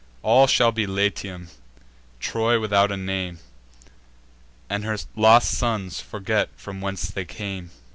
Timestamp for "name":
2.97-3.37